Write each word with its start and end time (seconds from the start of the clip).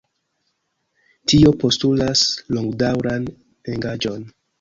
Tio 1.31 1.51
postulas 1.63 2.23
longdaŭran 2.57 3.29
engaĝon. 3.75 4.27